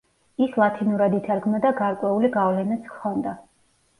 ის 0.43 0.53
ლათინურად 0.61 1.15
ითარგმნა 1.17 1.59
და 1.67 1.71
გარკვეული 1.81 2.31
გავლენაც 2.37 2.87
ჰქონდა. 2.95 3.37